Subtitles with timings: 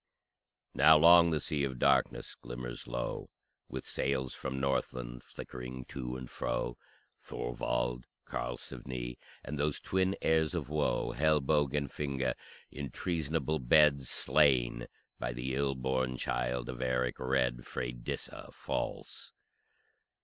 [0.73, 3.29] Now long the Sea of Darkness glimmers low
[3.69, 6.75] With sails from Northland flickering to and fro
[7.21, 12.33] Thorwald, Karlsefne, and those twin heirs of woe, Hellboge and Finnge,
[12.71, 14.87] in treasonable bed Slain
[15.19, 19.33] by the ill born child of Eric Red, Freydisa false.